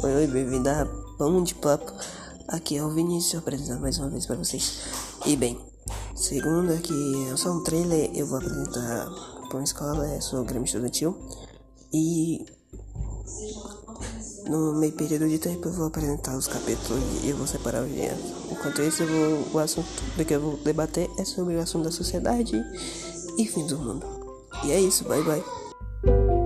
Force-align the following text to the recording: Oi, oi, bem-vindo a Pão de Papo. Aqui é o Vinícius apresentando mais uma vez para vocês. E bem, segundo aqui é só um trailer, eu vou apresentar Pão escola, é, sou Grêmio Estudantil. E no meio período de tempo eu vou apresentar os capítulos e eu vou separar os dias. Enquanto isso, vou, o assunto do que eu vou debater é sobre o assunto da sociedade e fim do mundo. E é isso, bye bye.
Oi, 0.00 0.14
oi, 0.14 0.26
bem-vindo 0.28 0.68
a 0.70 0.86
Pão 1.18 1.42
de 1.42 1.56
Papo. 1.56 1.92
Aqui 2.46 2.76
é 2.76 2.84
o 2.84 2.88
Vinícius 2.88 3.42
apresentando 3.42 3.80
mais 3.80 3.98
uma 3.98 4.08
vez 4.08 4.26
para 4.26 4.36
vocês. 4.36 4.80
E 5.26 5.34
bem, 5.34 5.58
segundo 6.14 6.72
aqui 6.72 6.94
é 7.32 7.36
só 7.36 7.50
um 7.50 7.64
trailer, 7.64 8.08
eu 8.14 8.24
vou 8.24 8.38
apresentar 8.38 9.10
Pão 9.50 9.60
escola, 9.60 10.06
é, 10.06 10.20
sou 10.20 10.44
Grêmio 10.44 10.66
Estudantil. 10.66 11.18
E 11.92 12.46
no 14.48 14.74
meio 14.78 14.92
período 14.92 15.28
de 15.28 15.40
tempo 15.40 15.66
eu 15.66 15.72
vou 15.72 15.88
apresentar 15.88 16.36
os 16.36 16.46
capítulos 16.46 17.02
e 17.24 17.30
eu 17.30 17.36
vou 17.36 17.48
separar 17.48 17.82
os 17.82 17.92
dias. 17.92 18.16
Enquanto 18.52 18.80
isso, 18.82 19.04
vou, 19.04 19.48
o 19.54 19.58
assunto 19.58 19.88
do 20.16 20.24
que 20.24 20.32
eu 20.32 20.40
vou 20.40 20.56
debater 20.58 21.10
é 21.18 21.24
sobre 21.24 21.56
o 21.56 21.60
assunto 21.60 21.86
da 21.86 21.90
sociedade 21.90 22.54
e 23.36 23.46
fim 23.46 23.66
do 23.66 23.76
mundo. 23.76 24.06
E 24.64 24.70
é 24.70 24.80
isso, 24.80 25.02
bye 25.08 25.24
bye. 25.24 26.37